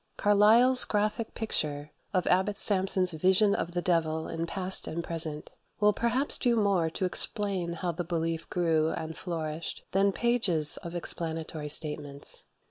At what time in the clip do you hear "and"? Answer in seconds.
4.87-5.03, 8.89-9.15